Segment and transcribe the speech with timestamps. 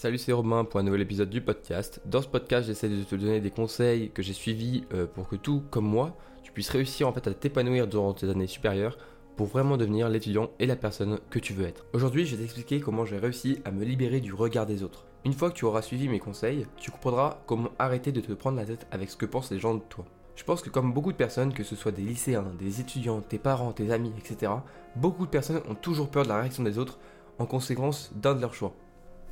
[0.00, 2.00] Salut, c'est Romain pour un nouvel épisode du podcast.
[2.06, 5.36] Dans ce podcast, j'essaie de te donner des conseils que j'ai suivis euh, pour que
[5.36, 8.96] tout, comme moi, tu puisses réussir en à t'épanouir durant tes années supérieures
[9.36, 11.84] pour vraiment devenir l'étudiant et la personne que tu veux être.
[11.92, 15.04] Aujourd'hui, je vais t'expliquer comment j'ai réussi à me libérer du regard des autres.
[15.26, 18.56] Une fois que tu auras suivi mes conseils, tu comprendras comment arrêter de te prendre
[18.56, 20.06] la tête avec ce que pensent les gens de toi.
[20.34, 23.38] Je pense que comme beaucoup de personnes, que ce soit des lycéens, des étudiants, tes
[23.38, 24.50] parents, tes amis, etc.,
[24.96, 26.98] beaucoup de personnes ont toujours peur de la réaction des autres
[27.38, 28.74] en conséquence d'un de leurs choix.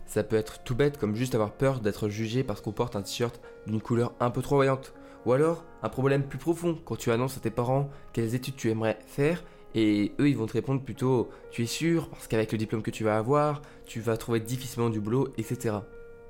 [0.08, 3.02] Ça peut être tout bête comme juste avoir peur d'être jugé parce qu'on porte un
[3.02, 4.94] t-shirt d'une couleur un peu trop voyante.
[5.26, 8.70] Ou alors un problème plus profond quand tu annonces à tes parents quelles études tu
[8.70, 12.58] aimerais faire et eux ils vont te répondre plutôt tu es sûr parce qu'avec le
[12.58, 15.76] diplôme que tu vas avoir, tu vas trouver difficilement du boulot, etc.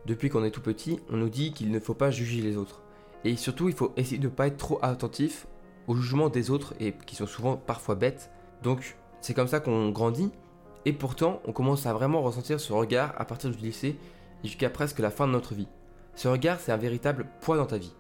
[0.07, 2.83] Depuis qu'on est tout petit, on nous dit qu'il ne faut pas juger les autres.
[3.25, 5.47] Et surtout il faut essayer de ne pas être trop attentif
[5.87, 8.33] au jugement des autres et qui sont souvent parfois bêtes.
[8.65, 10.33] Donc c'est comme ça qu'on grandit
[10.85, 13.97] et pourtant, on commence à vraiment ressentir ce regard à partir du lycée
[14.45, 15.69] et jusqu'à presque la fin de notre vie.
[16.15, 17.95] Ce regard, c'est un véritable poids dans ta vie.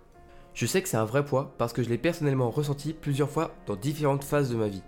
[0.54, 3.54] Je sais que c'est un vrai poids parce que je l'ai personnellement ressenti plusieurs fois
[3.66, 4.82] dans différentes phases de ma vie.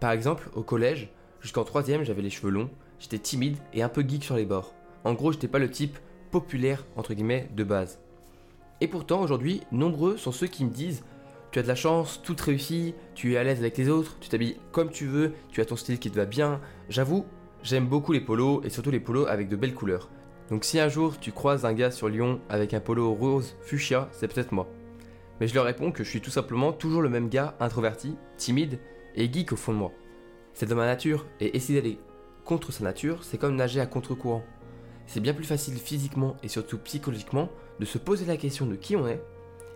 [0.00, 4.02] Par exemple, au collège, jusqu'en troisième, j'avais les cheveux longs, j'étais timide et un peu
[4.02, 4.74] geek sur les bords.
[5.04, 5.98] En gros, j'étais pas le type
[6.30, 7.98] populaire entre guillemets de base.
[8.80, 11.04] Et pourtant, aujourd'hui, nombreux sont ceux qui me disent
[11.54, 14.28] tu as de la chance, tout réussit, tu es à l'aise avec les autres, tu
[14.28, 16.60] t'habilles comme tu veux, tu as ton style qui te va bien.
[16.88, 17.26] J'avoue,
[17.62, 20.10] j'aime beaucoup les polos et surtout les polos avec de belles couleurs.
[20.50, 24.08] Donc si un jour tu croises un gars sur Lyon avec un polo rose fuchsia,
[24.10, 24.68] c'est peut-être moi.
[25.38, 28.80] Mais je leur réponds que je suis tout simplement toujours le même gars introverti, timide
[29.14, 29.92] et geek au fond de moi.
[30.54, 32.00] C'est de ma nature et essayer d'aller
[32.44, 34.42] contre sa nature, c'est comme nager à contre-courant.
[35.06, 38.96] C'est bien plus facile physiquement et surtout psychologiquement de se poser la question de qui
[38.96, 39.22] on est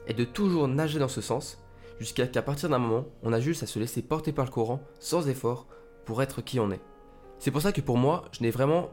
[0.09, 1.63] et de toujours nager dans ce sens
[1.99, 4.83] jusqu'à qu'à partir d'un moment, on a juste à se laisser porter par le courant,
[5.01, 5.67] sans effort,
[6.05, 6.81] pour être qui on est.
[7.39, 8.91] C'est pour ça que pour moi, je n'ai vraiment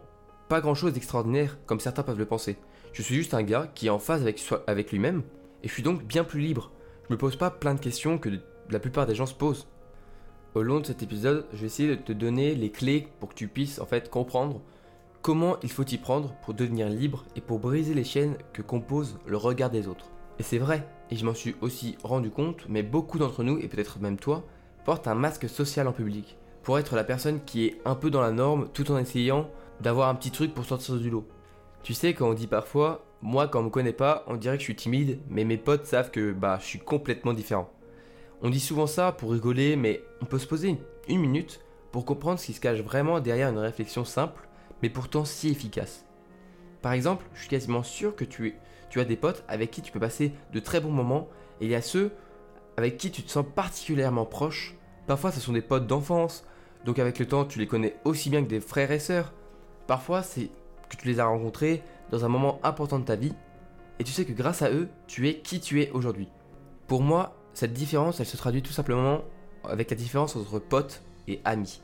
[0.49, 2.57] pas grand chose d'extraordinaire, comme certains peuvent le penser.
[2.93, 4.25] Je suis juste un gars qui est en phase
[4.67, 5.23] avec, lui-même,
[5.63, 6.71] et je suis donc bien plus libre.
[7.07, 8.29] Je me pose pas plein de questions que
[8.69, 9.67] la plupart des gens se posent.
[10.53, 13.35] Au long de cet épisode, je vais essayer de te donner les clés pour que
[13.35, 14.61] tu puisses en fait comprendre
[15.21, 19.17] comment il faut y prendre pour devenir libre et pour briser les chaînes que compose
[19.25, 20.11] le regard des autres.
[20.39, 23.67] Et c'est vrai, et je m'en suis aussi rendu compte, mais beaucoup d'entre nous, et
[23.67, 24.43] peut-être même toi,
[24.83, 28.21] portent un masque social en public, pour être la personne qui est un peu dans
[28.21, 29.49] la norme tout en essayant
[29.81, 31.27] d'avoir un petit truc pour sortir du lot.
[31.83, 34.61] Tu sais, quand on dit parfois, moi quand on me connaît pas, on dirait que
[34.61, 37.69] je suis timide, mais mes potes savent que bah je suis complètement différent.
[38.41, 42.39] On dit souvent ça pour rigoler, mais on peut se poser une minute pour comprendre
[42.39, 44.47] ce qui se cache vraiment derrière une réflexion simple,
[44.81, 46.05] mais pourtant si efficace.
[46.81, 48.55] Par exemple, je suis quasiment sûr que tu,
[48.89, 51.27] tu as des potes avec qui tu peux passer de très bons moments,
[51.61, 52.11] et il y a ceux
[52.77, 54.75] avec qui tu te sens particulièrement proche.
[55.07, 56.45] Parfois, ce sont des potes d'enfance,
[56.83, 59.33] donc avec le temps, tu les connais aussi bien que des frères et sœurs.
[59.87, 60.49] Parfois, c'est
[60.89, 63.33] que tu les as rencontrés dans un moment important de ta vie,
[63.99, 66.27] et tu sais que grâce à eux, tu es qui tu es aujourd'hui.
[66.87, 69.21] Pour moi, cette différence, elle se traduit tout simplement
[69.63, 71.81] avec la différence entre potes et amis.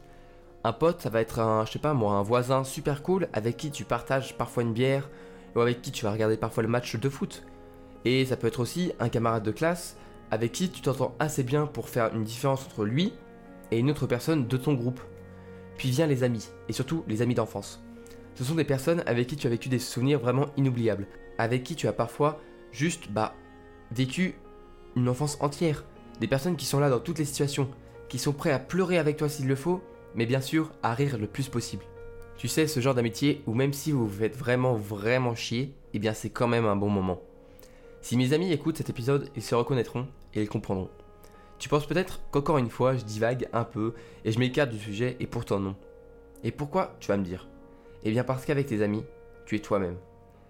[0.63, 3.57] Un pote, ça va être un, je sais pas moi, un voisin super cool avec
[3.57, 5.09] qui tu partages parfois une bière
[5.55, 7.43] ou avec qui tu vas regarder parfois le match de foot.
[8.05, 9.97] Et ça peut être aussi un camarade de classe
[10.31, 13.13] avec qui tu t'entends assez bien pour faire une différence entre lui
[13.69, 15.01] et une autre personne de ton groupe.
[15.77, 17.83] Puis vient les amis, et surtout les amis d'enfance.
[18.35, 21.07] Ce sont des personnes avec qui tu as vécu des souvenirs vraiment inoubliables,
[21.37, 22.39] avec qui tu as parfois
[22.71, 23.35] juste, bah,
[23.91, 24.35] vécu
[24.95, 25.83] une enfance entière.
[26.19, 27.69] Des personnes qui sont là dans toutes les situations,
[28.09, 29.81] qui sont prêts à pleurer avec toi s'il le faut,
[30.15, 31.83] mais bien sûr à rire le plus possible.
[32.41, 35.99] Tu sais, ce genre d'amitié où même si vous vous faites vraiment vraiment chier, eh
[35.99, 37.21] bien c'est quand même un bon moment.
[38.01, 40.89] Si mes amis écoutent cet épisode, ils se reconnaîtront et ils comprendront.
[41.59, 43.93] Tu penses peut-être qu'encore une fois, je divague un peu
[44.25, 45.75] et je m'écarte du sujet et pourtant non.
[46.43, 47.47] Et pourquoi Tu vas me dire?
[48.03, 49.05] Eh bien parce qu'avec tes amis,
[49.45, 49.97] tu es toi-même.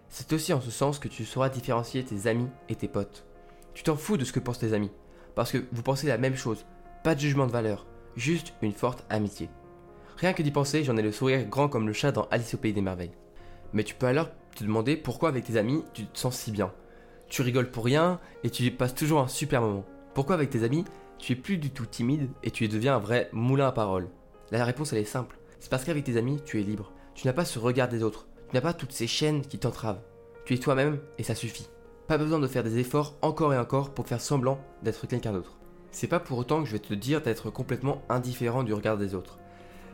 [0.08, 3.26] C'est aussi en ce sens que tu sauras différencier tes amis et tes potes.
[3.74, 4.92] Tu t'en fous de ce que pensent tes amis,
[5.36, 6.66] parce que vous pensez la même chose,
[7.04, 7.86] pas de jugement de valeur,
[8.16, 9.50] juste une forte amitié.
[10.22, 12.58] Rien que d'y penser, j'en ai le sourire grand comme le chat dans Alice au
[12.58, 13.16] pays des merveilles.
[13.74, 16.72] Mais tu peux alors te demander pourquoi avec tes amis tu te sens si bien.
[17.28, 19.84] Tu rigoles pour rien et tu passes toujours un super moment.
[20.14, 20.86] Pourquoi avec tes amis
[21.18, 24.10] tu es plus du tout timide et tu deviens un vrai moulin à parole?
[24.52, 25.40] La réponse elle est simple.
[25.60, 26.92] C'est parce qu'avec tes amis tu es libre.
[27.16, 28.28] Tu n'as pas ce regard des autres.
[28.50, 30.04] Tu n'as pas toutes ces chaînes qui t'entravent.
[30.46, 31.68] Tu es toi-même et ça suffit.
[32.06, 35.58] Pas besoin de faire des efforts encore et encore pour faire semblant d'être quelqu'un d'autre.
[35.90, 39.16] C'est pas pour autant que je vais te dire d'être complètement indifférent du regard des
[39.16, 39.40] autres.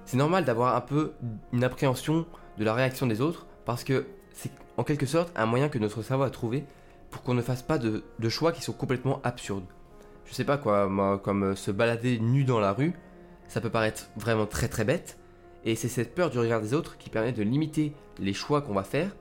[0.07, 1.11] C'est normal d'avoir un peu
[1.51, 2.25] une appréhension
[2.57, 6.01] de la réaction des autres parce que c'est en quelque sorte un moyen que notre
[6.01, 6.63] cerveau a trouvé
[7.11, 9.65] pour qu'on ne fasse pas de, choix qui sont complètement absurdes.
[10.25, 12.93] Je sais pas quoi, moi, comme euh, se balader nu dans la rue,
[13.49, 15.17] ça peut paraître vraiment très très bête,
[15.65, 18.73] et c'est cette peur du regard des autres qui permet de limiter les choix qu'on
[18.73, 19.13] va faire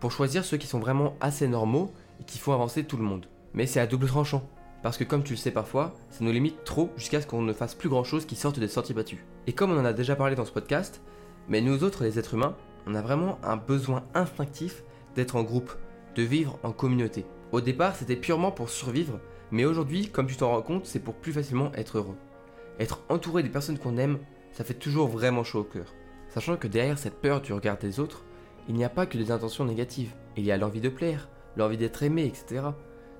[0.00, 3.26] pour choisir ceux qui sont vraiment assez normaux et qui font avancer tout le monde.
[3.52, 4.48] Mais c'est à double tranchant,
[4.84, 7.54] parce que comme tu le sais parfois, ça nous limite trop jusqu'à ce qu'on ne
[7.54, 9.24] fasse plus grand chose qui sorte des sorties battues.
[9.46, 11.00] Et comme on en a déjà parlé dans ce podcast,
[11.48, 12.54] mais nous autres les êtres humains,
[12.86, 14.84] on a vraiment un besoin instinctif
[15.16, 15.72] d'être en groupe,
[16.16, 17.24] de vivre en communauté.
[17.50, 19.20] Au départ, c'était purement pour survivre,
[19.50, 22.18] mais aujourd'hui, comme tu t'en rends compte, c'est pour plus facilement être heureux.
[22.78, 24.18] Être entouré des personnes qu'on aime,
[24.52, 25.94] ça fait toujours vraiment chaud au cœur.
[26.28, 28.22] Sachant que derrière cette peur du regard des autres,
[28.68, 30.12] il n'y a pas que des intentions négatives.
[30.36, 32.64] Il y a l'envie de plaire, l'envie d'être aimé, etc.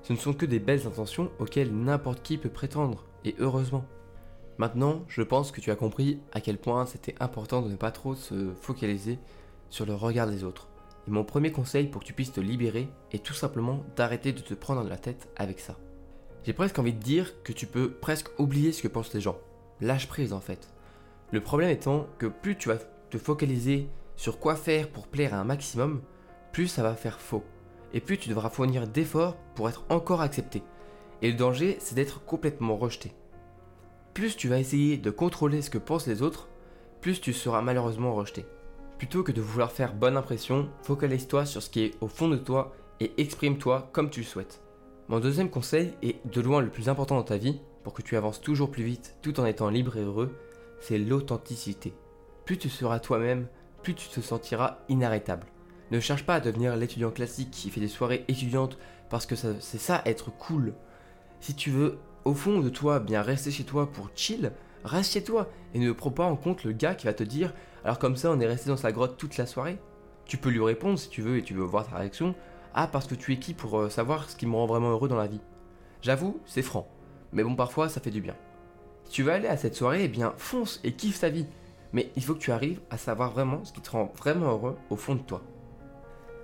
[0.05, 3.85] Ce ne sont que des belles intentions auxquelles n'importe qui peut prétendre, et heureusement.
[4.59, 7.89] Maintenant, je pense que tu as compris à quel point c'était important de ne pas
[7.89, 9.17] trop se focaliser
[9.71, 10.67] sur le regard des autres.
[11.07, 14.41] Et mon premier conseil pour que tu puisses te libérer est tout simplement d'arrêter de
[14.41, 15.75] te prendre la tête avec ça.
[16.43, 19.39] J'ai presque envie de dire que tu peux presque oublier ce que pensent les gens.
[19.81, 20.71] Lâche prise en fait.
[21.31, 22.77] Le problème étant que plus tu vas
[23.09, 26.03] te focaliser sur quoi faire pour plaire à un maximum,
[26.51, 27.43] plus ça va faire faux.
[27.93, 30.63] Et plus tu devras fournir d'efforts pour être encore accepté.
[31.21, 33.13] Et le danger, c'est d'être complètement rejeté.
[34.13, 36.49] Plus tu vas essayer de contrôler ce que pensent les autres,
[37.01, 38.45] plus tu seras malheureusement rejeté.
[38.97, 42.37] Plutôt que de vouloir faire bonne impression, focalise-toi sur ce qui est au fond de
[42.37, 44.61] toi et exprime-toi comme tu le souhaites.
[45.07, 48.17] Mon deuxième conseil, est de loin le plus important dans ta vie, pour que tu
[48.17, 50.35] avances toujours plus vite tout en étant libre et heureux,
[50.79, 51.93] c'est l'authenticité.
[52.45, 53.47] Plus tu seras toi-même,
[53.83, 55.45] plus tu te sentiras inarrêtable.
[55.91, 58.77] Ne cherche pas à devenir l'étudiant classique qui fait des soirées étudiantes
[59.09, 60.73] parce que c'est ça être cool.
[61.39, 64.51] Si tu veux au fond de toi bien rester chez toi pour chill,
[64.83, 67.53] reste chez toi et ne prends pas en compte le gars qui va te dire
[67.83, 69.77] alors comme ça on est resté dans sa grotte toute la soirée.
[70.25, 72.33] Tu peux lui répondre si tu veux et tu veux voir ta réaction.
[72.73, 75.07] Ah parce que tu es qui pour euh, savoir ce qui me rend vraiment heureux
[75.07, 75.41] dans la vie?
[76.01, 76.87] J'avoue, c'est franc.
[77.31, 78.35] Mais bon parfois ça fait du bien.
[79.03, 81.45] Si tu veux aller à cette soirée, eh bien fonce et kiffe ta vie.
[81.93, 84.77] Mais il faut que tu arrives à savoir vraiment ce qui te rend vraiment heureux
[84.89, 85.43] au fond de toi.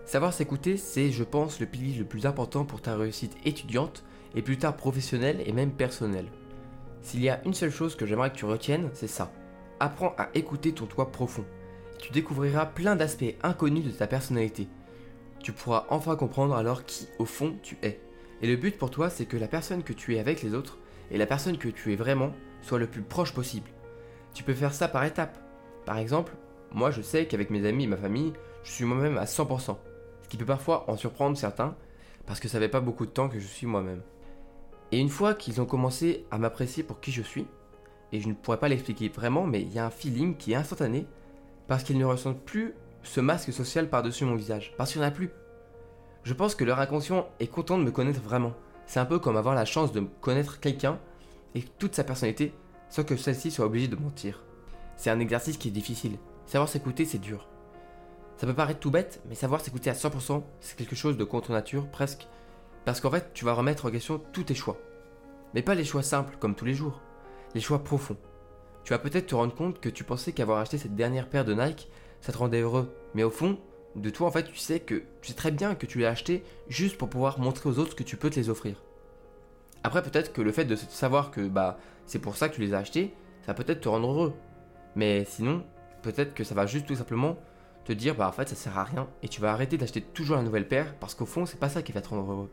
[0.06, 4.04] Savoir s'écouter, c'est, je pense, le pilier le plus important pour ta réussite étudiante
[4.36, 6.28] et plus tard professionnelle et même personnelle.
[7.02, 9.32] S'il y a une seule chose que j'aimerais que tu retiennes, c'est ça.
[9.80, 11.46] Apprends à écouter ton toi profond.
[12.00, 14.68] tu découvriras plein d'aspects inconnus de ta personnalité.
[15.40, 18.00] Tu pourras enfin comprendre alors qui, au fond, tu es.
[18.42, 20.80] Et le but pour toi, c'est que la personne que tu es avec les autres
[21.12, 23.70] et la personne que tu es vraiment soit le plus proche possible.
[24.34, 25.38] Tu peux faire ça par étapes.
[25.86, 26.34] Par exemple,
[26.72, 28.34] moi je sais qu'avec mes amis et ma famille,
[28.64, 29.91] je suis moi-même à 100%, ce
[30.32, 31.76] qui peut parfois en surprendre certains,
[32.26, 34.02] parce que ça fait pas beaucoup de temps que je suis moi-même.
[34.94, 37.48] Et une fois qu'ils ont commencé à m'apprécier pour qui je suis,
[38.14, 40.56] et je ne pourrais pas l'expliquer vraiment, mais il y a un feeling qui est
[40.56, 41.06] instantané,
[41.68, 42.74] parce qu'ils ne ressentent plus
[43.04, 45.32] ce masque social par-dessus mon visage, parce qu'il n'y en a plus.
[46.24, 48.54] Je pense que leur inconscient est content de me connaître vraiment.
[48.86, 50.98] C'est un peu comme avoir la chance de connaître quelqu'un
[51.56, 52.54] et toute sa personnalité
[52.88, 54.44] sans que celle-ci soit obligée de mentir.
[54.96, 56.18] C'est un exercice qui est difficile.
[56.46, 57.51] Savoir s'écouter, c'est dur.
[58.42, 61.52] Ça peut paraître tout bête, mais savoir s'écouter à 100%, c'est quelque chose de contre
[61.52, 62.28] nature, presque.
[62.86, 64.80] Parce qu'en fait, tu vas remettre en question tous tes choix.
[65.54, 67.02] Mais pas les choix simples, comme tous les jours.
[67.54, 68.18] Les choix profonds.
[68.84, 71.54] Tu vas peut-être te rendre compte que tu pensais qu'avoir acheté cette dernière paire de
[71.54, 72.92] Nike, ça te rendait heureux.
[73.14, 73.60] Mais au fond,
[73.96, 76.44] de toi, en fait, tu sais que tu sais très bien que tu l'as acheté
[76.68, 78.82] juste pour pouvoir montrer aux autres que tu peux te les offrir.
[79.84, 81.78] Après, peut-être que le fait de savoir que bah
[82.08, 84.34] c'est pour ça que tu les as achetés, ça va peut-être te rendre heureux.
[84.96, 85.64] Mais sinon,
[86.02, 87.38] peut-être que ça va juste tout simplement
[87.86, 90.38] te dire bah en fait ça sert à rien et tu vas arrêter d'acheter toujours
[90.38, 92.50] la nouvelle paire parce qu'au fond c'est pas ça qui va te rendre heureux.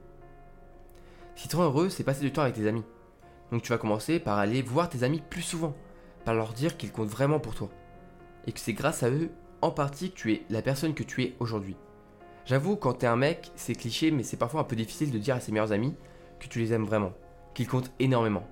[1.39, 2.83] Ce qui te heureux, c'est passer du temps avec tes amis.
[3.53, 5.73] Donc tu vas commencer par aller voir tes amis plus souvent,
[6.25, 7.71] par leur dire qu'ils comptent vraiment pour toi.
[8.49, 9.31] Et que c'est grâce à eux,
[9.63, 11.77] en partie, que tu es la personne que tu es aujourd'hui.
[12.45, 15.37] J'avoue, quand t'es un mec, c'est cliché, mais c'est parfois un peu difficile de dire
[15.37, 15.95] à ses meilleurs amis
[16.41, 17.13] que tu les aimes vraiment,
[17.55, 18.49] qu'ils comptent énormément.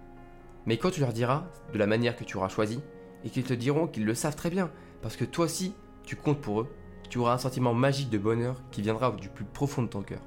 [0.65, 2.81] Mais quand tu leur diras, de la manière que tu auras choisi,
[3.25, 4.71] et qu'ils te diront qu'ils le savent très bien,
[5.03, 5.75] parce que toi aussi,
[6.07, 6.69] tu comptes pour eux,
[7.11, 10.21] tu auras un sentiment magique de bonheur qui viendra du plus profond de ton cœur.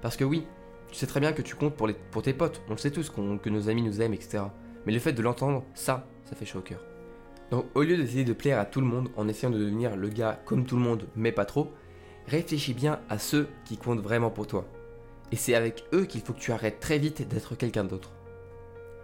[0.00, 0.46] Parce que oui,
[0.90, 3.50] tu sais très bien que tu comptes pour, tes potes, on le sait tous que
[3.50, 4.44] nos amis nous aiment, etc.
[4.84, 6.80] Mais le fait de l'entendre, ça, ça fait chaud au cœur.
[7.50, 10.08] Donc au lieu d'essayer de plaire à tout le monde en essayant de devenir le
[10.08, 11.70] gars comme tout le monde, mais pas trop,
[12.26, 14.66] réfléchis bien à ceux qui comptent vraiment pour toi.
[15.30, 18.10] Et c'est avec eux qu'il faut que tu arrêtes très vite d'être quelqu'un d'autre.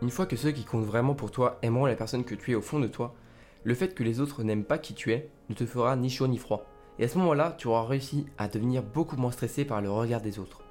[0.00, 2.54] Une fois que ceux qui comptent vraiment pour toi aimeront la personne que tu es
[2.54, 3.14] au fond de toi,
[3.64, 6.26] le fait que les autres n'aiment pas qui tu es ne te fera ni chaud
[6.26, 6.66] ni froid.
[6.98, 10.20] Et à ce moment-là, tu auras réussi à devenir beaucoup moins stressé par le regard
[10.20, 10.62] des autres.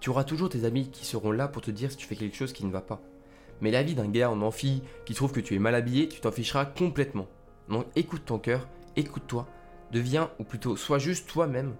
[0.00, 2.36] Tu auras toujours tes amis qui seront là pour te dire si tu fais quelque
[2.36, 3.00] chose qui ne va pas.
[3.60, 6.20] Mais la vie d'un gars en amphi qui trouve que tu es mal habillé, tu
[6.20, 7.26] t'en ficheras complètement.
[7.68, 9.46] Donc écoute ton cœur, écoute-toi,
[9.92, 11.74] deviens ou plutôt sois juste toi-même.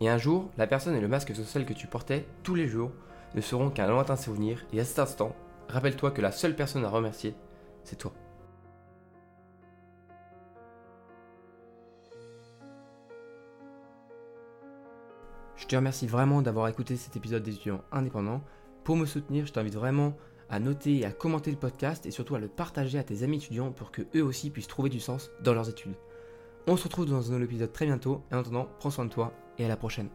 [0.00, 2.92] Et un jour, la personne et le masque social que tu portais tous les jours
[3.34, 5.34] ne seront qu'un lointain souvenir et à cet instant,
[5.68, 7.34] rappelle-toi que la seule personne à remercier,
[7.84, 8.12] c'est toi.
[15.58, 18.42] Je te remercie vraiment d'avoir écouté cet épisode des étudiants indépendants.
[18.84, 20.16] Pour me soutenir, je t'invite vraiment
[20.48, 23.38] à noter et à commenter le podcast et surtout à le partager à tes amis
[23.38, 25.96] étudiants pour que eux aussi puissent trouver du sens dans leurs études.
[26.68, 29.10] On se retrouve dans un nouvel épisode très bientôt et en attendant, prends soin de
[29.10, 30.08] toi et à la prochaine.